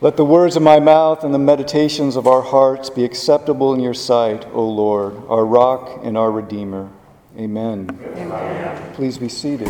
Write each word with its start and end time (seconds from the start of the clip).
Let 0.00 0.16
the 0.16 0.24
words 0.24 0.54
of 0.54 0.62
my 0.62 0.78
mouth 0.78 1.24
and 1.24 1.34
the 1.34 1.40
meditations 1.40 2.14
of 2.14 2.28
our 2.28 2.40
hearts 2.40 2.88
be 2.88 3.02
acceptable 3.02 3.74
in 3.74 3.80
your 3.80 3.94
sight, 3.94 4.46
O 4.52 4.64
Lord, 4.64 5.20
our 5.28 5.44
rock 5.44 6.02
and 6.04 6.16
our 6.16 6.30
redeemer. 6.30 6.88
Amen. 7.36 7.88
Amen. 8.14 8.92
Please 8.94 9.18
be 9.18 9.28
seated. 9.28 9.66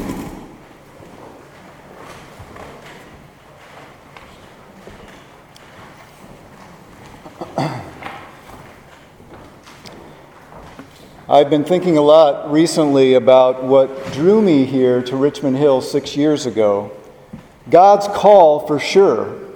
I've 11.26 11.48
been 11.48 11.64
thinking 11.64 11.96
a 11.96 12.02
lot 12.02 12.52
recently 12.52 13.14
about 13.14 13.64
what 13.64 14.12
drew 14.12 14.42
me 14.42 14.66
here 14.66 15.00
to 15.04 15.16
Richmond 15.16 15.56
Hill 15.56 15.80
six 15.80 16.18
years 16.18 16.44
ago. 16.44 16.90
God's 17.70 18.08
call 18.08 18.66
for 18.66 18.78
sure 18.78 19.47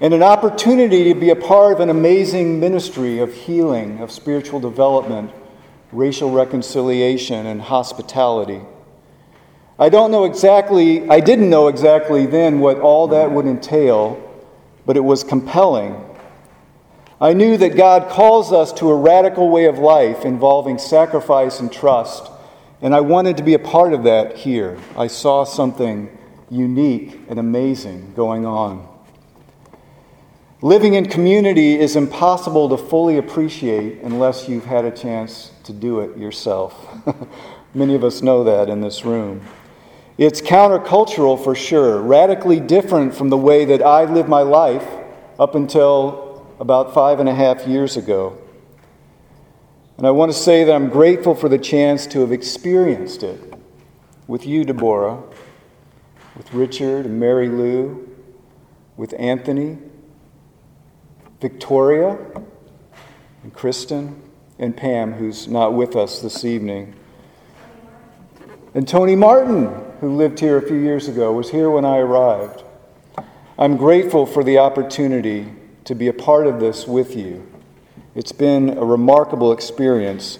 and 0.00 0.14
an 0.14 0.22
opportunity 0.22 1.04
to 1.12 1.14
be 1.14 1.28
a 1.28 1.36
part 1.36 1.74
of 1.74 1.80
an 1.80 1.90
amazing 1.90 2.58
ministry 2.58 3.18
of 3.18 3.34
healing, 3.34 4.00
of 4.00 4.10
spiritual 4.10 4.58
development, 4.58 5.30
racial 5.92 6.30
reconciliation, 6.30 7.46
and 7.46 7.60
hospitality. 7.60 8.60
I 9.78 9.90
don't 9.90 10.10
know 10.10 10.24
exactly, 10.24 11.08
I 11.08 11.20
didn't 11.20 11.50
know 11.50 11.68
exactly 11.68 12.26
then 12.26 12.60
what 12.60 12.80
all 12.80 13.08
that 13.08 13.30
would 13.30 13.46
entail, 13.46 14.26
but 14.86 14.96
it 14.96 15.04
was 15.04 15.22
compelling. 15.22 16.06
I 17.20 17.34
knew 17.34 17.58
that 17.58 17.76
God 17.76 18.10
calls 18.10 18.52
us 18.52 18.72
to 18.74 18.88
a 18.88 18.96
radical 18.96 19.50
way 19.50 19.66
of 19.66 19.78
life 19.78 20.24
involving 20.24 20.78
sacrifice 20.78 21.60
and 21.60 21.70
trust, 21.70 22.30
and 22.80 22.94
I 22.94 23.00
wanted 23.00 23.36
to 23.36 23.42
be 23.42 23.52
a 23.52 23.58
part 23.58 23.92
of 23.92 24.04
that 24.04 24.38
here. 24.38 24.78
I 24.96 25.08
saw 25.08 25.44
something 25.44 26.16
unique 26.48 27.20
and 27.28 27.38
amazing 27.38 28.14
going 28.14 28.46
on. 28.46 28.89
Living 30.62 30.92
in 30.92 31.06
community 31.06 31.78
is 31.78 31.96
impossible 31.96 32.68
to 32.68 32.76
fully 32.76 33.16
appreciate 33.16 34.02
unless 34.02 34.46
you've 34.46 34.66
had 34.66 34.84
a 34.84 34.90
chance 34.90 35.52
to 35.64 35.72
do 35.72 36.00
it 36.00 36.18
yourself. 36.18 36.86
Many 37.74 37.94
of 37.94 38.04
us 38.04 38.20
know 38.20 38.44
that 38.44 38.68
in 38.68 38.82
this 38.82 39.02
room. 39.02 39.40
It's 40.18 40.42
countercultural 40.42 41.42
for 41.42 41.54
sure, 41.54 41.98
radically 42.02 42.60
different 42.60 43.14
from 43.14 43.30
the 43.30 43.38
way 43.38 43.64
that 43.64 43.80
I 43.80 44.04
lived 44.04 44.28
my 44.28 44.42
life 44.42 44.86
up 45.38 45.54
until 45.54 46.46
about 46.60 46.92
five 46.92 47.20
and 47.20 47.28
a 47.28 47.34
half 47.34 47.66
years 47.66 47.96
ago. 47.96 48.36
And 49.96 50.06
I 50.06 50.10
want 50.10 50.30
to 50.30 50.36
say 50.36 50.64
that 50.64 50.74
I'm 50.74 50.90
grateful 50.90 51.34
for 51.34 51.48
the 51.48 51.58
chance 51.58 52.06
to 52.08 52.20
have 52.20 52.32
experienced 52.32 53.22
it 53.22 53.54
with 54.26 54.46
you, 54.46 54.64
Deborah, 54.64 55.22
with 56.36 56.52
Richard 56.52 57.06
and 57.06 57.18
Mary 57.18 57.48
Lou, 57.48 58.06
with 58.98 59.14
Anthony 59.18 59.78
Victoria 61.40 62.18
and 63.42 63.52
Kristen 63.54 64.22
and 64.58 64.76
Pam, 64.76 65.12
who's 65.12 65.48
not 65.48 65.72
with 65.72 65.96
us 65.96 66.20
this 66.20 66.44
evening. 66.44 66.94
And 68.74 68.86
Tony 68.86 69.16
Martin, 69.16 69.72
who 70.00 70.14
lived 70.16 70.38
here 70.38 70.58
a 70.58 70.62
few 70.62 70.76
years 70.76 71.08
ago, 71.08 71.32
was 71.32 71.50
here 71.50 71.70
when 71.70 71.84
I 71.84 71.98
arrived. 71.98 72.62
I'm 73.58 73.76
grateful 73.76 74.26
for 74.26 74.44
the 74.44 74.58
opportunity 74.58 75.52
to 75.84 75.94
be 75.94 76.08
a 76.08 76.12
part 76.12 76.46
of 76.46 76.60
this 76.60 76.86
with 76.86 77.16
you. 77.16 77.46
It's 78.14 78.32
been 78.32 78.76
a 78.76 78.84
remarkable 78.84 79.52
experience. 79.52 80.38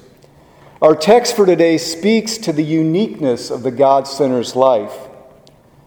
Our 0.82 0.94
text 0.94 1.34
for 1.34 1.46
today 1.46 1.78
speaks 1.78 2.38
to 2.38 2.52
the 2.52 2.64
uniqueness 2.64 3.50
of 3.50 3.62
the 3.62 3.70
God 3.70 4.06
centered 4.06 4.54
life, 4.54 5.08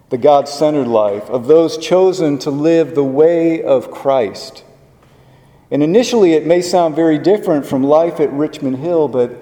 the 0.09 0.17
God 0.17 0.47
centered 0.47 0.88
life 0.88 1.30
of 1.30 1.47
those 1.47 1.78
chosen 1.78 2.38
to 2.39 2.52
live 2.52 2.94
the 2.94 3.03
way 3.03 3.61
of 3.61 3.89
Christ. 3.91 4.64
And 5.74 5.82
initially, 5.82 6.34
it 6.34 6.46
may 6.46 6.62
sound 6.62 6.96
very 6.96 7.18
different 7.18 7.66
from 7.66 7.84
life 7.84 8.20
at 8.20 8.32
Richmond 8.32 8.78
Hill, 8.78 9.08
but 9.08 9.36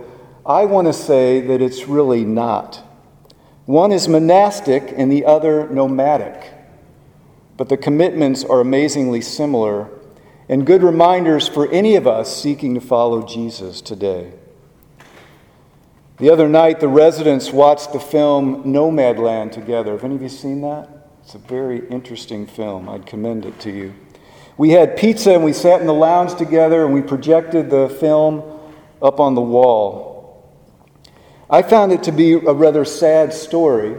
I 0.46 0.64
want 0.64 0.88
to 0.88 0.94
say 0.94 1.42
that 1.42 1.61
it's 1.61 1.89
really 1.89 2.23
not. 2.23 2.82
One 3.66 3.92
is 3.92 4.08
monastic 4.08 4.94
and 4.95 5.11
the 5.11 5.26
other 5.26 5.67
nomadic. 5.67 6.54
But 7.58 7.67
the 7.67 7.76
commitments 7.76 8.45
are 8.45 8.61
amazingly 8.61 9.20
similar 9.20 9.89
and 10.48 10.66
good 10.66 10.83
reminders 10.83 11.50
for 11.50 11.70
any 11.70 11.98
of 11.98 12.08
us 12.08 12.42
seeking 12.42 12.76
to 12.76 12.82
follow 12.82 13.28
Jesus 13.28 13.82
today. 13.82 14.32
The 16.17 16.30
other 16.30 16.48
night, 16.48 16.80
the 16.80 16.88
residents 16.88 17.52
watched 17.52 17.92
the 17.92 18.00
film 18.00 18.64
Nomadland 18.64 19.52
together. 19.52 19.92
Have 19.92 20.05
any 20.05 20.16
of 20.16 20.22
you 20.22 20.30
seen 20.30 20.61
that? 20.61 21.10
It's 21.23 21.36
a 21.36 21.39
very 21.39 21.86
interesting 21.89 22.48
film. 22.48 22.88
I'd 22.88 23.05
commend 23.05 23.45
it 23.45 23.60
to 23.60 23.70
you. 23.70 23.94
We 24.61 24.70
had 24.70 24.95
pizza 24.95 25.32
and 25.32 25.44
we 25.44 25.54
sat 25.54 25.82
in 25.82 25.88
the 25.88 25.94
lounge 25.95 26.36
together 26.36 26.86
and 26.86 26.94
we 26.94 27.02
projected 27.02 27.72
the 27.72 27.89
film 27.99 28.44
up 29.02 29.20
on 29.20 29.33
the 29.33 29.42
wall. 29.42 30.54
I 31.49 31.64
found 31.64 31.92
it 31.92 32.04
to 32.04 32.11
be 32.11 32.33
a 32.33 32.54
rather 32.54 32.86
sad 32.86 33.33
story, 33.33 33.95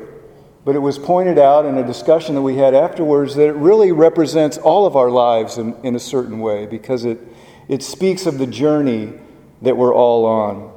but 0.65 0.77
it 0.77 0.79
was 0.79 1.01
pointed 1.01 1.37
out 1.37 1.67
in 1.67 1.79
a 1.79 1.85
discussion 1.85 2.37
that 2.37 2.43
we 2.43 2.59
had 2.59 2.77
afterwards 2.77 3.35
that 3.35 3.49
it 3.49 3.57
really 3.57 3.91
represents 3.91 4.57
all 4.57 4.87
of 4.87 4.95
our 4.95 5.11
lives 5.11 5.59
in, 5.59 5.75
in 5.83 5.97
a 5.97 5.99
certain 5.99 6.39
way 6.39 6.67
because 6.67 7.05
it, 7.05 7.19
it 7.67 7.83
speaks 7.83 8.25
of 8.25 8.39
the 8.39 8.47
journey 8.47 9.15
that 9.63 9.77
we're 9.77 9.93
all 9.93 10.25
on. 10.25 10.73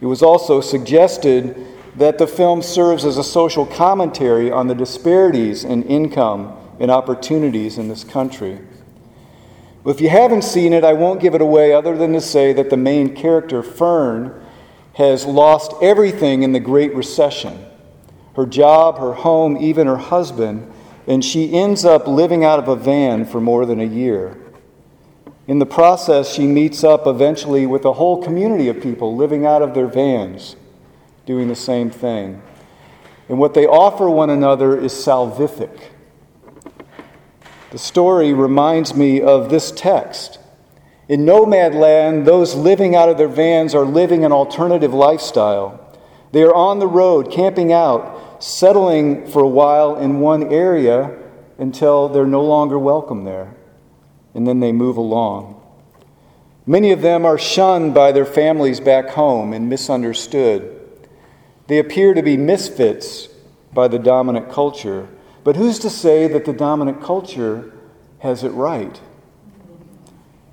It 0.00 0.06
was 0.06 0.22
also 0.22 0.60
suggested 0.60 1.68
that 1.94 2.18
the 2.18 2.26
film 2.26 2.62
serves 2.62 3.04
as 3.04 3.16
a 3.16 3.22
social 3.22 3.64
commentary 3.64 4.50
on 4.50 4.66
the 4.66 4.74
disparities 4.74 5.62
in 5.62 5.84
income 5.84 6.52
and 6.80 6.90
opportunities 6.90 7.78
in 7.78 7.86
this 7.86 8.02
country. 8.02 8.58
Well, 9.84 9.94
if 9.94 10.00
you 10.00 10.08
haven't 10.08 10.42
seen 10.42 10.72
it, 10.72 10.84
I 10.84 10.92
won't 10.92 11.20
give 11.20 11.34
it 11.34 11.40
away 11.40 11.72
other 11.72 11.96
than 11.96 12.12
to 12.12 12.20
say 12.20 12.52
that 12.52 12.70
the 12.70 12.76
main 12.76 13.14
character, 13.14 13.62
Fern, 13.62 14.44
has 14.94 15.24
lost 15.24 15.72
everything 15.80 16.42
in 16.42 16.52
the 16.52 16.60
Great 16.60 16.94
Recession 16.94 17.64
her 18.34 18.46
job, 18.46 18.98
her 18.98 19.14
home, 19.14 19.56
even 19.56 19.88
her 19.88 19.96
husband, 19.96 20.72
and 21.08 21.24
she 21.24 21.52
ends 21.52 21.84
up 21.84 22.06
living 22.06 22.44
out 22.44 22.60
of 22.60 22.68
a 22.68 22.76
van 22.76 23.24
for 23.24 23.40
more 23.40 23.66
than 23.66 23.80
a 23.80 23.84
year. 23.84 24.36
In 25.48 25.58
the 25.58 25.66
process, 25.66 26.32
she 26.32 26.46
meets 26.46 26.84
up 26.84 27.08
eventually 27.08 27.66
with 27.66 27.84
a 27.84 27.94
whole 27.94 28.22
community 28.22 28.68
of 28.68 28.80
people 28.80 29.16
living 29.16 29.44
out 29.44 29.60
of 29.60 29.74
their 29.74 29.88
vans, 29.88 30.54
doing 31.26 31.48
the 31.48 31.56
same 31.56 31.90
thing. 31.90 32.40
And 33.28 33.40
what 33.40 33.54
they 33.54 33.66
offer 33.66 34.08
one 34.08 34.30
another 34.30 34.78
is 34.78 34.92
salvific 34.92 35.76
the 37.70 37.78
story 37.78 38.32
reminds 38.32 38.94
me 38.94 39.20
of 39.20 39.50
this 39.50 39.70
text. 39.70 40.38
In 41.08 41.24
Nomadland, 41.24 42.24
those 42.24 42.54
living 42.54 42.94
out 42.94 43.08
of 43.08 43.18
their 43.18 43.28
vans 43.28 43.74
are 43.74 43.84
living 43.84 44.24
an 44.24 44.32
alternative 44.32 44.94
lifestyle. 44.94 45.80
They 46.32 46.42
are 46.42 46.54
on 46.54 46.78
the 46.78 46.86
road, 46.86 47.30
camping 47.30 47.72
out, 47.72 48.42
settling 48.42 49.26
for 49.26 49.42
a 49.42 49.48
while 49.48 49.96
in 49.96 50.20
one 50.20 50.52
area 50.52 51.16
until 51.58 52.08
they're 52.08 52.26
no 52.26 52.44
longer 52.44 52.78
welcome 52.78 53.24
there, 53.24 53.54
and 54.34 54.46
then 54.46 54.60
they 54.60 54.72
move 54.72 54.96
along. 54.96 55.54
Many 56.66 56.92
of 56.92 57.00
them 57.00 57.24
are 57.24 57.38
shunned 57.38 57.94
by 57.94 58.12
their 58.12 58.26
families 58.26 58.78
back 58.78 59.08
home 59.10 59.54
and 59.54 59.70
misunderstood. 59.70 60.74
They 61.66 61.78
appear 61.78 62.12
to 62.14 62.22
be 62.22 62.36
misfits 62.36 63.28
by 63.72 63.88
the 63.88 63.98
dominant 63.98 64.50
culture. 64.50 65.08
But 65.48 65.56
who's 65.56 65.78
to 65.78 65.88
say 65.88 66.28
that 66.28 66.44
the 66.44 66.52
dominant 66.52 67.02
culture 67.02 67.72
has 68.18 68.44
it 68.44 68.50
right? 68.50 69.00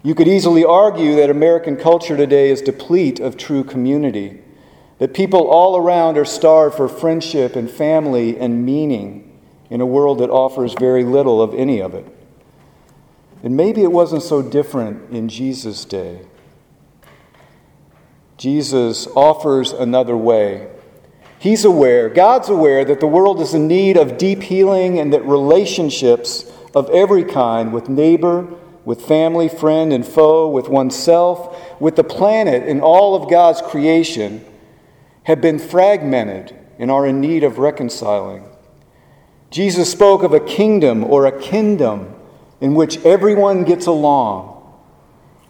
You 0.04 0.16
could 0.16 0.30
easily 0.30 0.64
argue 0.64 1.18
that 1.18 1.30
American 1.30 1.76
culture 1.76 2.16
today 2.16 2.50
is 2.50 2.62
deplete 2.62 3.20
of 3.20 3.36
true 3.36 3.66
community, 3.66 4.40
that 5.00 5.14
people 5.14 5.50
all 5.50 5.76
around 5.76 6.18
are 6.18 6.24
starved 6.24 6.78
for 6.78 6.88
friendship 6.88 7.58
and 7.58 7.70
family 7.70 8.40
and 8.40 8.66
meaning 8.66 9.38
in 9.70 9.82
a 9.82 9.86
world 9.86 10.20
that 10.20 10.30
offers 10.30 10.74
very 10.80 11.04
little 11.04 11.42
of 11.42 11.54
any 11.54 11.82
of 11.82 11.94
it. 11.94 12.08
And 13.44 13.58
maybe 13.58 13.84
it 13.84 13.92
wasn't 13.92 14.24
so 14.24 14.42
different 14.42 15.12
in 15.12 15.28
Jesus' 15.28 15.84
day. 15.84 16.22
Jesus 18.38 19.08
offers 19.08 19.74
another 19.74 20.16
way 20.16 20.70
He's 21.46 21.64
aware, 21.64 22.10
God's 22.10 22.50
aware, 22.50 22.84
that 22.86 23.00
the 23.00 23.06
world 23.06 23.40
is 23.40 23.54
in 23.54 23.68
need 23.68 23.98
of 23.98 24.18
deep 24.18 24.42
healing 24.42 24.98
and 24.98 25.14
that 25.14 25.24
relationships 25.26 26.52
of 26.74 26.90
every 26.90 27.24
kind 27.24 27.72
with 27.72 27.88
neighbor, 27.88 28.48
with 28.84 29.06
family, 29.06 29.48
friend, 29.48 29.94
and 29.94 30.04
foe, 30.04 30.50
with 30.50 30.70
oneself, 30.70 31.80
with 31.80 31.98
the 31.98 32.04
planet, 32.04 32.68
and 32.68 32.82
all 32.82 33.14
of 33.14 33.30
God's 33.30 33.62
creation 33.62 34.44
have 35.26 35.40
been 35.40 35.60
fragmented 35.60 36.58
and 36.80 36.90
are 36.90 37.06
in 37.06 37.22
need 37.22 37.44
of 37.44 37.60
reconciling. 37.60 38.50
Jesus 39.52 39.92
spoke 39.92 40.24
of 40.24 40.34
a 40.34 40.40
kingdom 40.40 41.04
or 41.04 41.28
a 41.28 41.40
kingdom 41.40 42.16
in 42.60 42.74
which 42.74 42.98
everyone 43.06 43.66
gets 43.66 43.86
along 43.86 44.68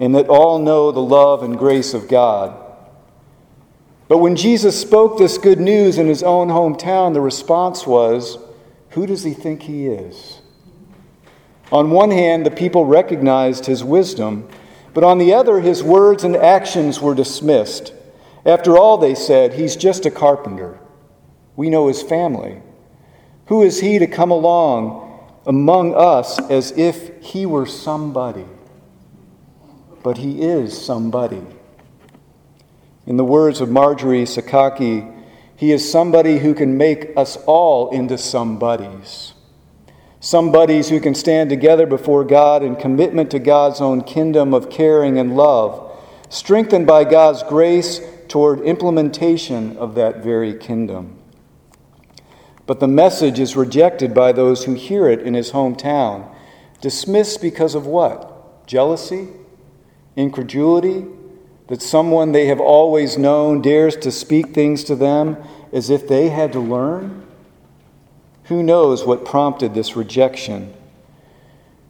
and 0.02 0.14
that 0.14 0.28
all 0.28 0.60
know 0.60 0.92
the 0.92 1.00
love 1.00 1.42
and 1.42 1.58
grace 1.58 1.94
of 1.94 2.10
God. 2.10 2.65
But 4.08 4.20
when 4.20 4.36
Jesus 4.36 4.80
spoke 4.80 5.18
this 5.18 5.38
good 5.38 5.60
news 5.60 5.98
in 5.98 6.08
his 6.08 6.22
own 6.22 6.50
hometown, 6.50 7.14
the 7.14 7.22
response 7.22 7.88
was, 7.88 8.38
Who 8.92 9.08
does 9.08 9.24
he 9.24 9.34
think 9.34 9.64
he 9.64 9.88
is? 9.88 10.42
On 11.72 11.90
one 11.90 12.12
hand, 12.12 12.46
the 12.46 12.52
people 12.52 12.86
recognized 12.86 13.66
his 13.66 13.84
wisdom, 13.84 14.48
but 14.94 15.04
on 15.04 15.18
the 15.18 15.34
other, 15.34 15.60
his 15.60 15.84
words 15.84 16.24
and 16.24 16.36
actions 16.36 17.02
were 17.02 17.16
dismissed. 17.16 17.94
After 18.46 18.78
all, 18.78 18.98
they 18.98 19.16
said, 19.16 19.54
he's 19.54 19.76
just 19.76 20.06
a 20.06 20.12
carpenter. 20.12 20.80
We 21.56 21.70
know 21.70 21.88
his 21.88 22.04
family. 22.04 22.62
Who 23.48 23.64
is 23.64 23.80
he 23.80 23.98
to 23.98 24.08
come 24.08 24.32
along 24.32 25.20
among 25.48 25.96
us 25.96 26.40
as 26.50 26.72
if 26.78 27.24
he 27.24 27.46
were 27.46 27.66
somebody? 27.66 28.46
But 30.04 30.20
he 30.20 30.42
is 30.42 30.80
somebody. 30.80 31.42
In 33.06 33.18
the 33.18 33.26
words 33.26 33.62
of 33.62 33.70
Marjorie 33.70 34.24
Suchocki, 34.24 35.12
he 35.56 35.72
is 35.72 35.90
somebody 35.90 36.40
who 36.40 36.54
can 36.54 36.78
make 36.78 37.16
us 37.16 37.38
all 37.46 37.92
into 37.92 38.18
somebodies. 38.18 39.34
Somebodies 40.20 40.90
who 40.90 41.00
can 41.00 41.14
stand 41.14 41.50
together 41.50 41.86
before 41.86 42.24
God 42.24 42.64
in 42.64 42.76
commitment 42.76 43.30
to 43.32 43.40
God's 43.40 43.80
own 43.80 44.02
kingdom 44.02 44.54
of 44.54 44.72
caring 44.72 45.20
and 45.20 45.38
love, 45.38 45.96
strengthened 46.30 46.88
by 46.88 47.04
God's 47.04 47.44
grace 47.44 48.02
toward 48.28 48.62
implementation 48.62 49.78
of 49.78 49.94
that 49.96 50.24
very 50.24 50.56
kingdom. 50.56 51.20
But 52.66 52.80
the 52.80 52.88
message 52.88 53.40
is 53.40 53.56
rejected 53.56 54.16
by 54.16 54.32
those 54.32 54.66
who 54.66 54.74
hear 54.74 55.08
it 55.08 55.22
in 55.22 55.36
his 55.36 55.52
hometown, 55.52 56.28
dismissed 56.82 57.40
because 57.40 57.76
of 57.76 57.86
what? 57.86 58.66
Jealousy? 58.66 59.28
Incredulity? 60.16 61.06
That 61.68 61.82
someone 61.82 62.32
they 62.32 62.46
have 62.48 62.60
always 62.60 63.18
known 63.18 63.62
dares 63.62 63.96
to 63.98 64.12
speak 64.12 64.54
things 64.54 64.84
to 64.86 64.96
them 64.96 65.38
as 65.74 65.90
if 65.90 66.08
they 66.08 66.30
had 66.30 66.52
to 66.54 66.60
learn? 66.60 67.26
Who 68.46 68.62
knows 68.62 69.04
what 69.04 69.26
prompted 69.26 69.74
this 69.74 69.96
rejection? 69.96 70.74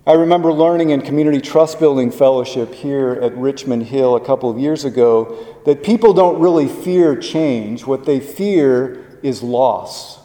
I 0.07 0.13
remember 0.13 0.54
learning 0.54 0.92
in 0.92 1.01
Community 1.01 1.42
Trust 1.42 1.80
Building 1.80 2.12
Fellowship 2.12 2.74
here 2.74 3.13
at 3.22 3.36
Richmond 3.36 3.83
Hill 3.83 4.16
a 4.16 4.24
couple 4.24 4.50
of 4.50 4.60
years 4.60 4.86
ago 4.86 5.38
that 5.66 5.83
people 5.83 6.13
don't 6.13 6.39
really 6.39 6.68
fear 6.68 7.16
change. 7.16 7.86
What 7.86 8.06
they 8.06 8.19
fear 8.19 9.19
is 9.24 9.42
loss. 9.42 10.19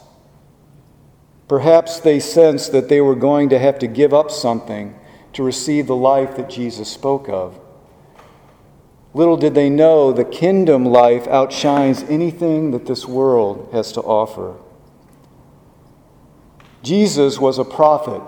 Perhaps 1.47 1.99
they 1.99 2.19
sensed 2.19 2.71
that 2.71 2.87
they 2.87 3.01
were 3.01 3.15
going 3.15 3.49
to 3.49 3.59
have 3.59 3.79
to 3.79 3.87
give 3.87 4.13
up 4.13 4.31
something 4.31 4.97
to 5.33 5.43
receive 5.43 5.87
the 5.87 5.95
life 5.95 6.37
that 6.37 6.49
Jesus 6.49 6.87
spoke 6.87 7.27
of. 7.27 7.59
Little 9.13 9.35
did 9.35 9.53
they 9.55 9.69
know 9.69 10.13
the 10.13 10.23
kingdom 10.23 10.85
life 10.85 11.27
outshines 11.27 12.03
anything 12.03 12.71
that 12.71 12.85
this 12.85 13.05
world 13.05 13.69
has 13.73 13.91
to 13.93 14.01
offer. 14.01 14.55
Jesus 16.81 17.37
was 17.37 17.59
a 17.59 17.65
prophet 17.65 18.21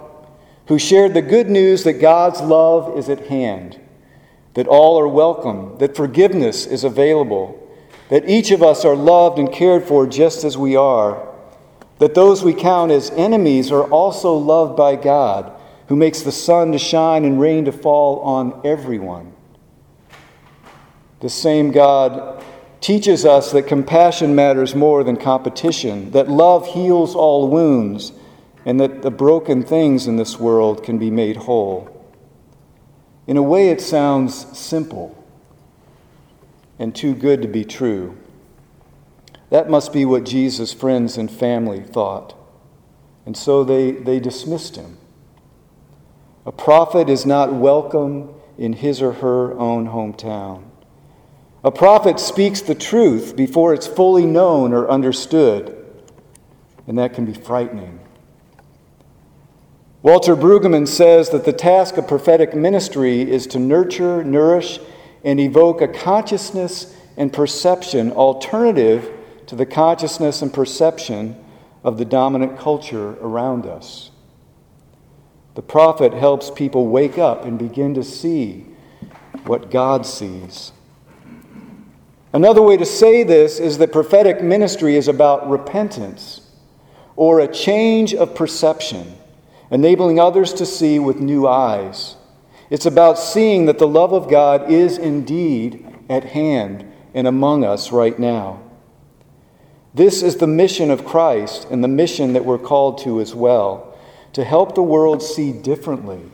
who 0.67 0.77
shared 0.77 1.13
the 1.13 1.21
good 1.21 1.49
news 1.49 1.83
that 1.83 1.93
God's 1.93 2.41
love 2.41 2.97
is 2.97 3.09
at 3.09 3.27
hand, 3.27 3.79
that 4.53 4.67
all 4.67 4.99
are 4.99 5.07
welcome, 5.07 5.77
that 5.79 5.95
forgiveness 5.95 6.65
is 6.65 6.83
available, 6.83 7.59
that 8.09 8.29
each 8.29 8.51
of 8.51 8.61
us 8.61 8.85
are 8.85 8.95
loved 8.95 9.39
and 9.39 9.51
cared 9.51 9.83
for 9.83 10.05
just 10.05 10.43
as 10.43 10.57
we 10.57 10.75
are, 10.75 11.27
that 11.99 12.13
those 12.13 12.43
we 12.43 12.53
count 12.53 12.91
as 12.91 13.09
enemies 13.11 13.71
are 13.71 13.85
also 13.85 14.35
loved 14.35 14.75
by 14.75 14.95
God, 14.95 15.51
who 15.87 15.95
makes 15.95 16.21
the 16.21 16.31
sun 16.31 16.71
to 16.71 16.77
shine 16.77 17.25
and 17.25 17.39
rain 17.39 17.65
to 17.65 17.71
fall 17.71 18.19
on 18.19 18.61
everyone. 18.65 19.32
The 21.23 21.29
same 21.29 21.71
God 21.71 22.43
teaches 22.81 23.23
us 23.23 23.53
that 23.53 23.65
compassion 23.65 24.35
matters 24.35 24.75
more 24.75 25.05
than 25.05 25.15
competition, 25.15 26.11
that 26.11 26.27
love 26.27 26.67
heals 26.67 27.15
all 27.15 27.47
wounds 27.47 28.11
and 28.65 28.77
that 28.81 29.03
the 29.03 29.09
broken 29.09 29.63
things 29.63 30.05
in 30.05 30.17
this 30.17 30.37
world 30.37 30.83
can 30.83 30.97
be 30.97 31.09
made 31.09 31.37
whole. 31.37 31.87
In 33.25 33.37
a 33.37 33.41
way, 33.41 33.69
it 33.69 33.79
sounds 33.79 34.35
simple 34.57 35.15
and 36.77 36.93
too 36.93 37.15
good 37.15 37.41
to 37.41 37.47
be 37.47 37.63
true. 37.63 38.17
That 39.49 39.69
must 39.69 39.93
be 39.93 40.03
what 40.03 40.25
Jesus' 40.25 40.73
friends 40.73 41.17
and 41.17 41.31
family 41.31 41.83
thought. 41.83 42.35
And 43.25 43.37
so 43.37 43.63
they, 43.63 43.91
they 43.91 44.19
dismissed 44.19 44.75
him. 44.75 44.97
A 46.45 46.51
prophet 46.51 47.07
is 47.07 47.25
not 47.25 47.53
welcome 47.53 48.33
in 48.57 48.73
his 48.73 49.01
or 49.01 49.13
her 49.13 49.57
own 49.57 49.87
hometown. 49.87 50.65
A 51.63 51.71
prophet 51.71 52.19
speaks 52.19 52.61
the 52.61 52.75
truth 52.75 53.35
before 53.37 53.73
it's 53.73 53.87
fully 53.87 54.25
known 54.25 54.73
or 54.73 54.89
understood, 54.89 55.77
and 56.87 56.97
that 56.97 57.13
can 57.13 57.25
be 57.25 57.33
frightening. 57.33 57.99
Walter 60.01 60.35
Brueggemann 60.35 60.89
says 60.89 61.29
that 61.29 61.45
the 61.45 61.53
task 61.53 61.95
of 61.95 62.09
prophetic 62.09 62.53
ministry 62.53 63.21
is 63.21 63.47
to 63.47 63.59
nurture, 63.59 64.21
nourish, 64.21 64.79
and 65.23 65.39
evoke 65.39 65.81
a 65.81 65.87
consciousness 65.87 66.93
and 67.15 67.31
perception 67.31 68.11
alternative 68.11 69.09
to 69.47 69.55
the 69.55 69.65
consciousness 69.65 70.41
and 70.41 70.53
perception 70.53 71.41
of 71.85 71.97
the 71.97 72.03
dominant 72.03 72.59
culture 72.59 73.11
around 73.21 73.65
us. 73.65 74.11
The 75.55 75.61
prophet 75.61 76.13
helps 76.13 76.49
people 76.49 76.87
wake 76.87 77.17
up 77.17 77.45
and 77.45 77.57
begin 77.57 77.93
to 77.93 78.03
see 78.03 78.65
what 79.45 79.71
God 79.71 80.05
sees. 80.05 80.73
Another 82.33 82.61
way 82.61 82.77
to 82.77 82.85
say 82.85 83.23
this 83.23 83.59
is 83.59 83.77
that 83.77 83.91
prophetic 83.91 84.41
ministry 84.41 84.95
is 84.95 85.07
about 85.07 85.47
repentance 85.47 86.41
or 87.15 87.39
a 87.39 87.47
change 87.47 88.13
of 88.13 88.33
perception 88.33 89.15
enabling 89.69 90.19
others 90.19 90.53
to 90.53 90.65
see 90.65 90.99
with 90.99 91.19
new 91.19 91.47
eyes. 91.47 92.15
It's 92.69 92.85
about 92.85 93.17
seeing 93.17 93.65
that 93.65 93.79
the 93.79 93.87
love 93.87 94.13
of 94.13 94.29
God 94.29 94.71
is 94.71 94.97
indeed 94.97 95.85
at 96.09 96.23
hand 96.23 96.85
and 97.13 97.27
among 97.27 97.63
us 97.63 97.91
right 97.91 98.17
now. 98.17 98.61
This 99.93 100.23
is 100.23 100.37
the 100.37 100.47
mission 100.47 100.89
of 100.89 101.05
Christ 101.05 101.67
and 101.69 101.83
the 101.83 101.87
mission 101.87 102.33
that 102.33 102.45
we're 102.45 102.57
called 102.57 102.99
to 102.99 103.19
as 103.19 103.35
well 103.35 103.97
to 104.33 104.43
help 104.43 104.73
the 104.73 104.83
world 104.83 105.21
see 105.21 105.51
differently 105.51 106.31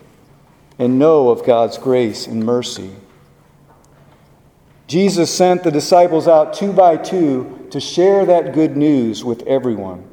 and 0.78 0.98
know 0.98 1.30
of 1.30 1.46
God's 1.46 1.78
grace 1.78 2.28
and 2.28 2.46
mercy. 2.46 2.92
Jesus 4.90 5.32
sent 5.32 5.62
the 5.62 5.70
disciples 5.70 6.28
out 6.28 6.52
two 6.52 6.74
by 6.74 6.98
two 6.98 7.68
to 7.70 7.80
share 7.80 8.26
that 8.26 8.56
good 8.56 8.76
news 8.76 9.24
with 9.24 9.44
everyone. 9.44 10.10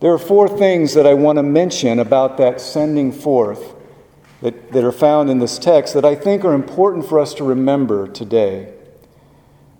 There 0.00 0.12
are 0.12 0.18
four 0.18 0.46
things 0.46 0.92
that 0.92 1.06
I 1.06 1.14
want 1.14 1.38
to 1.38 1.42
mention 1.42 1.98
about 1.98 2.36
that 2.36 2.60
sending 2.60 3.12
forth 3.12 3.74
that, 4.42 4.72
that 4.72 4.84
are 4.84 4.92
found 4.92 5.30
in 5.30 5.38
this 5.38 5.58
text 5.58 5.94
that 5.94 6.04
I 6.04 6.14
think 6.14 6.44
are 6.44 6.52
important 6.52 7.08
for 7.08 7.18
us 7.18 7.32
to 7.34 7.44
remember 7.44 8.06
today. 8.08 8.74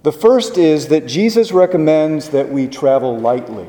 The 0.03 0.13
first 0.13 0.57
is 0.57 0.89
that 0.89 1.07
Jesus 1.07 1.53
recommends 1.53 2.31
that 2.31 2.49
we 2.49 2.67
travel 2.67 3.19
lightly. 3.19 3.69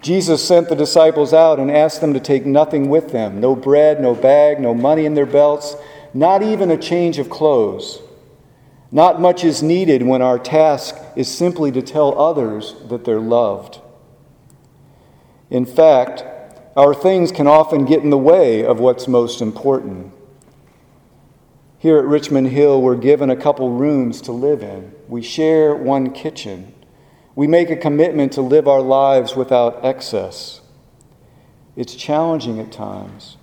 Jesus 0.00 0.42
sent 0.42 0.70
the 0.70 0.76
disciples 0.76 1.34
out 1.34 1.58
and 1.58 1.70
asked 1.70 2.00
them 2.00 2.14
to 2.14 2.20
take 2.20 2.46
nothing 2.46 2.88
with 2.88 3.12
them 3.12 3.38
no 3.38 3.54
bread, 3.54 4.00
no 4.00 4.14
bag, 4.14 4.60
no 4.60 4.72
money 4.72 5.04
in 5.04 5.12
their 5.12 5.26
belts, 5.26 5.76
not 6.18 6.42
even 6.42 6.70
a 6.70 6.76
change 6.76 7.18
of 7.18 7.30
clothes. 7.30 8.00
Not 8.90 9.20
much 9.20 9.44
is 9.44 9.62
needed 9.62 10.02
when 10.02 10.22
our 10.22 10.38
task 10.38 10.96
is 11.16 11.32
simply 11.32 11.72
to 11.72 11.82
tell 11.82 12.18
others 12.18 12.74
that 12.88 13.04
they're 13.04 13.20
loved. 13.20 13.80
In 15.50 15.66
fact, 15.66 16.24
our 16.76 16.94
things 16.94 17.32
can 17.32 17.46
often 17.46 17.84
get 17.84 18.02
in 18.02 18.10
the 18.10 18.18
way 18.18 18.64
of 18.64 18.80
what's 18.80 19.08
most 19.08 19.40
important. 19.40 20.12
Here 21.78 21.98
at 21.98 22.04
Richmond 22.04 22.48
Hill, 22.48 22.80
we're 22.80 22.96
given 22.96 23.30
a 23.30 23.36
couple 23.36 23.70
rooms 23.70 24.20
to 24.22 24.32
live 24.32 24.62
in. 24.62 24.94
We 25.08 25.22
share 25.22 25.74
one 25.74 26.12
kitchen. 26.12 26.74
We 27.34 27.46
make 27.46 27.70
a 27.70 27.76
commitment 27.76 28.32
to 28.32 28.42
live 28.42 28.66
our 28.66 28.80
lives 28.80 29.36
without 29.36 29.84
excess. 29.84 30.62
It's 31.76 31.94
challenging 31.94 32.58
at 32.58 32.72
times, 32.72 33.36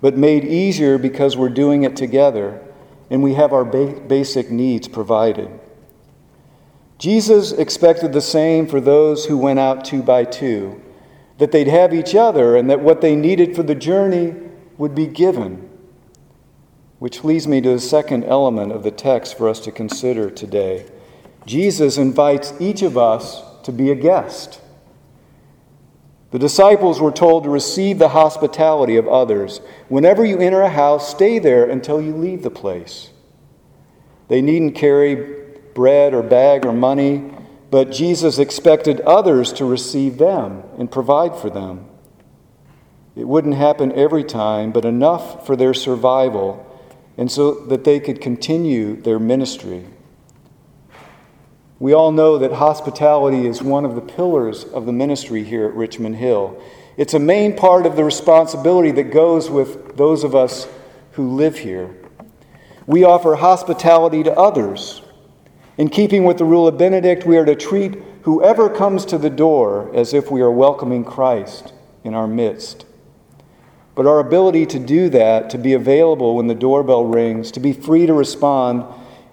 but 0.00 0.16
made 0.16 0.44
easier 0.44 0.98
because 0.98 1.36
we're 1.36 1.48
doing 1.48 1.82
it 1.82 1.96
together 1.96 2.60
and 3.10 3.22
we 3.22 3.34
have 3.34 3.52
our 3.52 3.64
ba- 3.64 4.00
basic 4.06 4.50
needs 4.50 4.86
provided. 4.88 5.48
Jesus 6.98 7.52
expected 7.52 8.12
the 8.12 8.20
same 8.20 8.66
for 8.66 8.80
those 8.80 9.26
who 9.26 9.38
went 9.38 9.58
out 9.58 9.84
two 9.84 10.02
by 10.02 10.24
two 10.24 10.82
that 11.38 11.52
they'd 11.52 11.68
have 11.68 11.94
each 11.94 12.14
other, 12.14 12.56
and 12.56 12.68
that 12.68 12.80
what 12.80 13.00
they 13.00 13.16
needed 13.16 13.54
for 13.54 13.62
the 13.62 13.74
journey 13.74 14.34
would 14.76 14.94
be 14.94 15.06
given. 15.06 15.68
Which 16.98 17.22
leads 17.22 17.46
me 17.46 17.60
to 17.60 17.70
the 17.70 17.80
second 17.80 18.24
element 18.24 18.72
of 18.72 18.82
the 18.82 18.90
text 18.90 19.38
for 19.38 19.48
us 19.48 19.60
to 19.60 19.72
consider 19.72 20.30
today. 20.30 20.86
Jesus 21.46 21.96
invites 21.96 22.52
each 22.60 22.82
of 22.82 22.98
us 22.98 23.42
to 23.62 23.72
be 23.72 23.90
a 23.90 23.94
guest. 23.94 24.60
The 26.30 26.38
disciples 26.38 27.00
were 27.00 27.12
told 27.12 27.44
to 27.44 27.50
receive 27.50 27.98
the 27.98 28.10
hospitality 28.10 28.96
of 28.96 29.08
others. 29.08 29.60
Whenever 29.88 30.24
you 30.24 30.38
enter 30.38 30.60
a 30.60 30.68
house, 30.68 31.08
stay 31.08 31.38
there 31.38 31.68
until 31.68 32.00
you 32.00 32.14
leave 32.14 32.42
the 32.42 32.50
place. 32.50 33.10
They 34.28 34.42
needn't 34.42 34.74
carry 34.74 35.36
bread 35.74 36.12
or 36.12 36.22
bag 36.22 36.66
or 36.66 36.72
money 36.72 37.32
but 37.70 37.92
Jesus 37.92 38.38
expected 38.38 39.00
others 39.02 39.52
to 39.54 39.64
receive 39.64 40.18
them 40.18 40.62
and 40.78 40.90
provide 40.90 41.36
for 41.36 41.50
them. 41.50 41.86
It 43.14 43.28
wouldn't 43.28 43.56
happen 43.56 43.92
every 43.92 44.24
time, 44.24 44.72
but 44.72 44.84
enough 44.84 45.44
for 45.46 45.56
their 45.56 45.74
survival 45.74 46.64
and 47.16 47.30
so 47.30 47.52
that 47.66 47.84
they 47.84 48.00
could 48.00 48.20
continue 48.20 49.00
their 49.00 49.18
ministry. 49.18 49.84
We 51.80 51.92
all 51.92 52.10
know 52.10 52.38
that 52.38 52.54
hospitality 52.54 53.46
is 53.46 53.62
one 53.62 53.84
of 53.84 53.94
the 53.94 54.00
pillars 54.00 54.64
of 54.64 54.84
the 54.84 54.92
ministry 54.92 55.44
here 55.44 55.64
at 55.66 55.74
Richmond 55.74 56.16
Hill. 56.16 56.60
It's 56.96 57.14
a 57.14 57.20
main 57.20 57.56
part 57.56 57.86
of 57.86 57.94
the 57.94 58.02
responsibility 58.02 58.90
that 58.92 59.12
goes 59.12 59.48
with 59.48 59.96
those 59.96 60.24
of 60.24 60.34
us 60.34 60.66
who 61.12 61.36
live 61.36 61.58
here. 61.58 61.94
We 62.86 63.04
offer 63.04 63.36
hospitality 63.36 64.24
to 64.24 64.32
others. 64.36 65.02
In 65.76 65.88
keeping 65.88 66.24
with 66.24 66.38
the 66.38 66.44
rule 66.44 66.66
of 66.66 66.78
Benedict, 66.78 67.24
we 67.24 67.36
are 67.36 67.44
to 67.44 67.54
treat 67.54 68.02
whoever 68.22 68.68
comes 68.68 69.04
to 69.06 69.18
the 69.18 69.30
door 69.30 69.94
as 69.94 70.12
if 70.12 70.32
we 70.32 70.40
are 70.40 70.50
welcoming 70.50 71.04
Christ 71.04 71.72
in 72.02 72.12
our 72.12 72.26
midst. 72.26 72.86
But 73.94 74.06
our 74.06 74.18
ability 74.18 74.66
to 74.66 74.80
do 74.80 75.08
that, 75.10 75.50
to 75.50 75.58
be 75.58 75.74
available 75.74 76.34
when 76.34 76.48
the 76.48 76.56
doorbell 76.56 77.04
rings, 77.04 77.52
to 77.52 77.60
be 77.60 77.72
free 77.72 78.06
to 78.06 78.14
respond, 78.14 78.84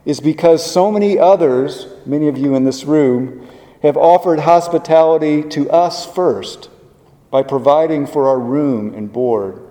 is 0.05 0.19
because 0.19 0.63
so 0.63 0.91
many 0.91 1.17
others, 1.17 1.87
many 2.07 2.27
of 2.27 2.37
you 2.37 2.55
in 2.55 2.63
this 2.63 2.83
room, 2.83 3.47
have 3.81 3.97
offered 3.97 4.39
hospitality 4.39 5.43
to 5.43 5.69
us 5.69 6.05
first 6.05 6.69
by 7.29 7.43
providing 7.43 8.07
for 8.07 8.27
our 8.27 8.39
room 8.39 8.93
and 8.93 9.11
board. 9.11 9.61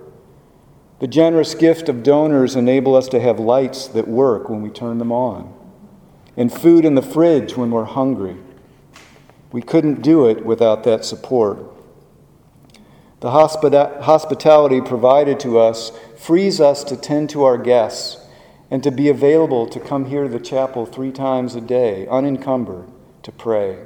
The 0.99 1.07
generous 1.07 1.53
gift 1.55 1.89
of 1.89 2.03
donors 2.03 2.55
enable 2.55 2.95
us 2.95 3.07
to 3.09 3.19
have 3.19 3.39
lights 3.39 3.87
that 3.87 4.07
work 4.07 4.49
when 4.49 4.61
we 4.61 4.69
turn 4.69 4.97
them 4.97 5.11
on, 5.11 5.53
and 6.37 6.51
food 6.51 6.85
in 6.85 6.95
the 6.95 7.01
fridge 7.01 7.57
when 7.57 7.71
we're 7.71 7.85
hungry. 7.85 8.37
We 9.51 9.61
couldn't 9.61 10.01
do 10.01 10.27
it 10.27 10.45
without 10.45 10.83
that 10.83 11.05
support. 11.05 11.59
The 13.19 13.29
hospita- 13.29 14.01
hospitality 14.01 14.81
provided 14.81 15.39
to 15.41 15.59
us 15.59 15.91
frees 16.17 16.61
us 16.61 16.83
to 16.85 16.95
tend 16.95 17.29
to 17.31 17.43
our 17.43 17.57
guests 17.57 18.24
and 18.71 18.83
to 18.83 18.91
be 18.91 19.09
available 19.09 19.67
to 19.67 19.79
come 19.79 20.05
here 20.05 20.23
to 20.23 20.29
the 20.29 20.39
chapel 20.39 20.85
three 20.85 21.11
times 21.11 21.55
a 21.55 21.61
day, 21.61 22.07
unencumbered, 22.07 22.87
to 23.23 23.31
pray. 23.31 23.77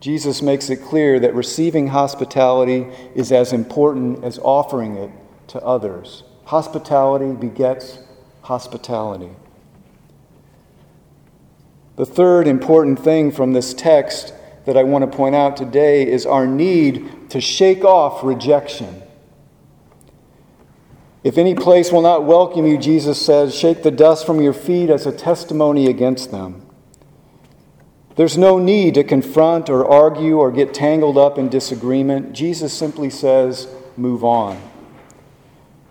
Jesus 0.00 0.42
makes 0.42 0.68
it 0.68 0.82
clear 0.82 1.18
that 1.20 1.34
receiving 1.34 1.88
hospitality 1.88 2.86
is 3.14 3.32
as 3.32 3.52
important 3.52 4.22
as 4.22 4.38
offering 4.40 4.96
it 4.96 5.10
to 5.48 5.58
others. 5.62 6.24
Hospitality 6.44 7.32
begets 7.32 7.98
hospitality. 8.42 9.30
The 11.96 12.04
third 12.04 12.46
important 12.46 12.98
thing 12.98 13.30
from 13.30 13.52
this 13.52 13.72
text 13.72 14.34
that 14.66 14.76
I 14.76 14.82
want 14.82 15.10
to 15.10 15.16
point 15.16 15.34
out 15.34 15.56
today 15.56 16.06
is 16.06 16.26
our 16.26 16.46
need 16.46 17.30
to 17.30 17.40
shake 17.40 17.84
off 17.84 18.24
rejection. 18.24 19.02
If 21.24 21.38
any 21.38 21.54
place 21.54 21.90
will 21.90 22.02
not 22.02 22.24
welcome 22.24 22.66
you, 22.66 22.76
Jesus 22.76 23.20
says, 23.24 23.54
shake 23.54 23.82
the 23.82 23.90
dust 23.90 24.26
from 24.26 24.42
your 24.42 24.52
feet 24.52 24.90
as 24.90 25.06
a 25.06 25.12
testimony 25.12 25.86
against 25.86 26.30
them. 26.30 26.60
There's 28.16 28.36
no 28.36 28.58
need 28.58 28.92
to 28.94 29.04
confront 29.04 29.70
or 29.70 29.86
argue 29.90 30.36
or 30.36 30.52
get 30.52 30.74
tangled 30.74 31.16
up 31.16 31.38
in 31.38 31.48
disagreement. 31.48 32.34
Jesus 32.34 32.74
simply 32.74 33.08
says, 33.08 33.68
move 33.96 34.22
on. 34.22 34.60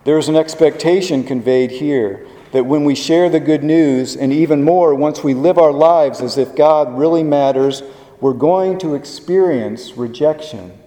There's 0.04 0.28
an 0.28 0.36
expectation 0.36 1.24
conveyed 1.24 1.72
here 1.72 2.28
that 2.52 2.66
when 2.66 2.84
we 2.84 2.94
share 2.94 3.28
the 3.28 3.40
good 3.40 3.64
news, 3.64 4.14
and 4.14 4.32
even 4.32 4.62
more, 4.62 4.94
once 4.94 5.24
we 5.24 5.34
live 5.34 5.58
our 5.58 5.72
lives 5.72 6.20
as 6.20 6.38
if 6.38 6.54
God 6.54 6.96
really 6.96 7.24
matters, 7.24 7.82
we're 8.20 8.34
going 8.34 8.78
to 8.78 8.94
experience 8.94 9.96
rejection. 9.96 10.78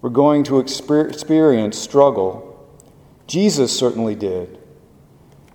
We're 0.00 0.08
going 0.08 0.44
to 0.44 0.60
experience 0.60 1.78
struggle. 1.78 2.53
Jesus 3.26 3.76
certainly 3.76 4.14
did. 4.14 4.58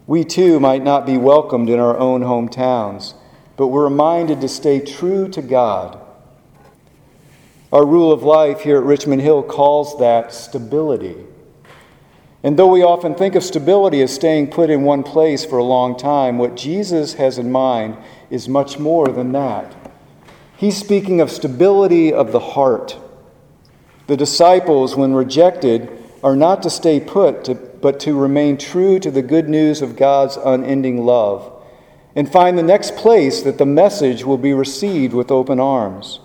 We 0.08 0.24
too 0.24 0.60
might 0.60 0.84
not 0.84 1.06
be 1.06 1.18
welcomed 1.18 1.70
in 1.70 1.80
our 1.80 1.98
own 1.98 2.22
hometowns, 2.22 3.14
but 3.58 3.68
we're 3.68 3.84
reminded 3.84 4.42
to 4.42 4.48
stay 4.48 4.80
true 4.80 5.28
to 5.30 5.42
God. 5.42 6.00
Our 7.72 7.86
rule 7.86 8.12
of 8.12 8.24
life 8.24 8.62
here 8.62 8.78
at 8.78 8.84
Richmond 8.84 9.22
Hill 9.22 9.44
calls 9.44 10.00
that 10.00 10.34
stability. 10.34 11.16
And 12.42 12.58
though 12.58 12.72
we 12.72 12.82
often 12.82 13.14
think 13.14 13.36
of 13.36 13.44
stability 13.44 14.02
as 14.02 14.16
staying 14.16 14.48
put 14.48 14.72
in 14.72 14.84
one 14.84 15.04
place 15.04 15.46
for 15.46 15.60
a 15.60 15.64
long 15.64 15.96
time, 15.96 16.38
what 16.40 16.56
Jesus 16.56 17.14
has 17.16 17.38
in 17.38 17.52
mind 17.52 17.98
is 18.32 18.50
much 18.50 18.80
more 18.80 19.08
than 19.10 19.34
that. 19.34 19.76
He's 20.58 20.78
speaking 20.78 21.22
of 21.22 21.30
stability 21.30 22.12
of 22.12 22.32
the 22.32 22.40
heart. 22.40 22.98
The 24.08 24.18
disciples, 24.18 24.96
when 24.96 25.14
rejected, 25.14 25.99
are 26.24 26.36
not 26.36 26.64
to 26.64 26.70
stay 26.70 27.00
put, 27.00 27.44
to, 27.46 27.56
but 27.56 28.00
to 28.02 28.18
remain 28.18 28.58
true 28.58 29.00
to 29.00 29.12
the 29.12 29.22
good 29.22 29.48
news 29.48 29.82
of 29.82 29.96
God's 29.96 30.38
unending 30.38 31.06
love 31.06 31.60
and 32.16 32.32
find 32.32 32.58
the 32.58 32.64
next 32.64 32.96
place 32.96 33.42
that 33.44 33.58
the 33.58 33.66
message 33.66 34.24
will 34.24 34.38
be 34.38 34.54
received 34.54 35.14
with 35.14 35.32
open 35.32 35.60
arms. 35.60 36.20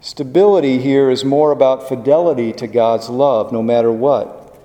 Stability 0.00 0.78
here 0.78 1.10
is 1.10 1.24
more 1.24 1.50
about 1.50 1.88
fidelity 1.88 2.52
to 2.52 2.66
God's 2.66 3.08
love, 3.08 3.50
no 3.50 3.62
matter 3.62 3.90
what. 3.90 4.56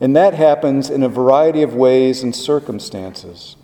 And 0.00 0.14
that 0.14 0.34
happens 0.34 0.90
in 0.90 1.02
a 1.02 1.08
variety 1.08 1.62
of 1.62 1.74
ways 1.74 2.22
and 2.22 2.34
circumstances. 2.34 3.56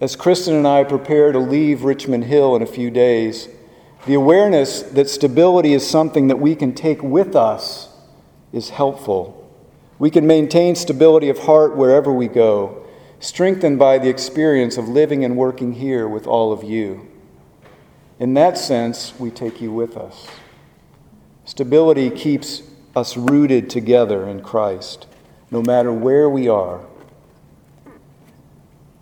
As 0.00 0.16
Kristen 0.16 0.54
and 0.54 0.68
I 0.68 0.84
prepare 0.84 1.32
to 1.32 1.38
leave 1.38 1.82
Richmond 1.82 2.24
Hill 2.24 2.54
in 2.56 2.62
a 2.62 2.66
few 2.66 2.90
days, 2.90 3.48
the 4.06 4.14
awareness 4.14 4.82
that 4.82 5.10
stability 5.10 5.74
is 5.74 5.86
something 5.86 6.28
that 6.28 6.38
we 6.38 6.54
can 6.54 6.74
take 6.74 7.02
with 7.02 7.36
us 7.36 7.88
is 8.52 8.70
helpful. 8.70 9.36
We 9.98 10.10
can 10.10 10.26
maintain 10.26 10.74
stability 10.74 11.28
of 11.28 11.40
heart 11.40 11.76
wherever 11.76 12.10
we 12.12 12.26
go, 12.26 12.86
strengthened 13.20 13.78
by 13.78 13.98
the 13.98 14.08
experience 14.08 14.78
of 14.78 14.88
living 14.88 15.24
and 15.24 15.36
working 15.36 15.74
here 15.74 16.08
with 16.08 16.26
all 16.26 16.52
of 16.52 16.64
you. 16.64 17.06
In 18.18 18.34
that 18.34 18.56
sense, 18.56 19.12
we 19.18 19.30
take 19.30 19.60
you 19.60 19.70
with 19.70 19.96
us. 19.96 20.26
Stability 21.44 22.10
keeps 22.10 22.62
us 22.96 23.16
rooted 23.16 23.68
together 23.68 24.26
in 24.26 24.42
Christ, 24.42 25.06
no 25.50 25.62
matter 25.62 25.92
where 25.92 26.28
we 26.28 26.48
are. 26.48 26.80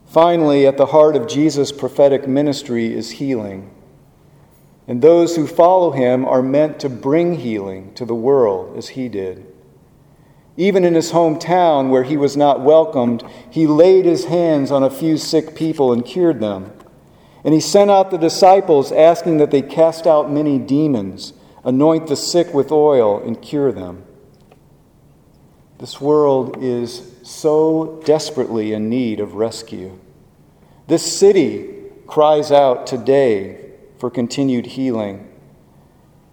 Finally, 0.07 0.67
at 0.67 0.77
the 0.77 0.87
heart 0.87 1.15
of 1.15 1.29
Jesus' 1.29 1.71
prophetic 1.71 2.27
ministry 2.27 2.93
is 2.93 3.11
healing. 3.13 3.71
And 4.89 5.01
those 5.01 5.37
who 5.37 5.47
follow 5.47 5.93
him 5.93 6.25
are 6.25 6.43
meant 6.43 6.81
to 6.81 6.89
bring 6.89 7.35
healing 7.35 7.95
to 7.95 8.05
the 8.05 8.15
world 8.15 8.77
as 8.77 8.89
he 8.89 9.09
did. 9.09 9.47
Even 10.57 10.85
in 10.85 10.95
his 10.95 11.13
hometown, 11.13 11.91
where 11.91 12.03
he 12.03 12.17
was 12.17 12.37
not 12.37 12.63
welcomed, 12.63 13.23
he 13.49 13.69
laid 13.69 14.05
his 14.05 14.25
hands 14.25 14.73
on 14.73 14.83
a 14.83 14.91
few 14.91 15.17
sick 15.17 15.55
people 15.55 15.93
and 15.93 16.05
cured 16.05 16.41
them. 16.41 16.73
And 17.45 17.55
he 17.55 17.61
sent 17.61 17.91
out 17.91 18.11
the 18.11 18.19
disciples, 18.19 18.91
asking 18.91 19.37
that 19.37 19.53
they 19.53 19.63
cast 19.63 20.07
out 20.07 20.33
many 20.33 20.59
demons 20.59 21.35
anoint 21.65 22.07
the 22.07 22.17
sick 22.17 22.55
with 22.55 22.73
oil, 22.73 23.21
and 23.23 23.43
cure 23.43 23.73
them. 23.73 24.03
This 25.79 26.01
world 26.01 26.57
is 26.63 27.13
so 27.23 28.01
desperately 28.05 28.73
in 28.73 28.89
need 28.89 29.21
of 29.21 29.35
rescue. 29.35 29.99
This 30.87 31.19
city 31.19 31.75
cries 32.07 32.51
out 32.51 32.87
today 32.87 33.68
for 33.99 34.11
continued 34.11 34.67
healing. 34.67 35.29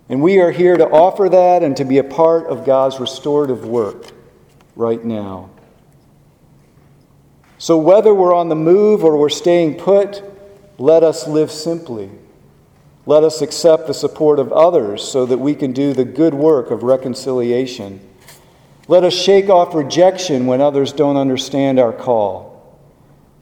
And 0.07 0.21
we 0.21 0.39
are 0.39 0.51
here 0.51 0.77
to 0.77 0.87
offer 0.87 1.29
that 1.29 1.63
and 1.63 1.75
to 1.77 1.85
be 1.85 1.97
a 1.97 2.03
part 2.03 2.47
of 2.47 2.65
God's 2.65 2.99
restorative 2.99 3.65
work 3.65 4.11
right 4.75 5.03
now. 5.03 5.49
So, 7.57 7.77
whether 7.77 8.13
we're 8.13 8.35
on 8.35 8.49
the 8.49 8.55
move 8.55 9.03
or 9.03 9.17
we're 9.17 9.29
staying 9.29 9.75
put, 9.75 10.21
let 10.77 11.03
us 11.03 11.27
live 11.27 11.51
simply 11.51 12.11
let 13.05 13.23
us 13.23 13.41
accept 13.41 13.87
the 13.87 13.93
support 13.93 14.39
of 14.39 14.51
others 14.51 15.03
so 15.07 15.25
that 15.27 15.37
we 15.37 15.53
can 15.53 15.73
do 15.73 15.93
the 15.93 16.05
good 16.05 16.33
work 16.33 16.71
of 16.71 16.83
reconciliation. 16.83 17.99
Let 18.87 19.03
us 19.03 19.13
shake 19.13 19.49
off 19.49 19.75
rejection 19.75 20.47
when 20.47 20.61
others 20.61 20.91
don't 20.91 21.17
understand 21.17 21.79
our 21.79 21.93
call. 21.93 22.53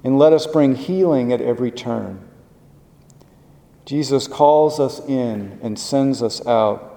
And 0.04 0.20
let 0.20 0.34
us 0.34 0.48
bring 0.48 0.76
healing 0.76 1.32
at 1.32 1.42
every 1.42 1.72
turn. 1.72 2.28
Jesus 3.86 4.28
calls 4.28 4.80
us 4.80 5.00
in 5.08 5.60
and 5.62 5.78
sends 5.78 6.24
us 6.24 6.46
out 6.48 6.90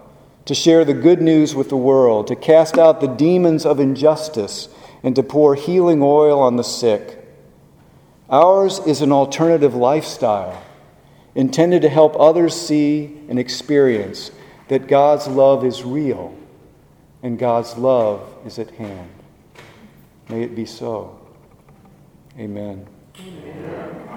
to 0.44 0.54
share 0.54 0.84
the 0.84 0.94
good 0.94 1.20
news 1.20 1.54
with 1.54 1.68
the 1.68 1.76
world, 1.76 2.28
to 2.28 2.36
cast 2.36 2.78
out 2.78 3.00
the 3.00 3.08
demons 3.08 3.66
of 3.66 3.80
injustice, 3.80 4.68
and 5.02 5.16
to 5.16 5.22
pour 5.22 5.54
healing 5.54 6.00
oil 6.02 6.40
on 6.40 6.56
the 6.56 6.62
sick. 6.62 7.24
Ours 8.30 8.78
is 8.86 9.02
an 9.02 9.12
alternative 9.12 9.74
lifestyle 9.74 10.62
intended 11.34 11.82
to 11.82 11.88
help 11.88 12.18
others 12.18 12.54
see 12.54 13.20
and 13.28 13.38
experience 13.38 14.30
that 14.68 14.88
God's 14.88 15.28
love 15.28 15.64
is 15.64 15.84
real 15.84 16.34
and 17.22 17.38
God's 17.38 17.76
love 17.76 18.26
is 18.44 18.58
at 18.58 18.70
hand. 18.70 19.10
May 20.28 20.42
it 20.42 20.56
be 20.56 20.64
so. 20.64 21.20
Amen. 22.38 22.86
Amen. 23.18 24.15